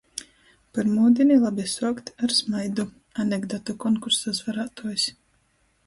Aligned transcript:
Pyrmūdīni 0.77 1.37
labi 1.43 1.67
suokt 1.75 2.11
ar 2.29 2.35
smaidu! 2.39 2.89
Anekdotu 3.27 3.79
konkursa 3.87 4.35
uzvarātuojs... 4.37 5.11